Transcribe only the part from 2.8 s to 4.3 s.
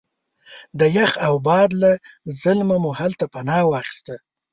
مو هلته پناه واخسته.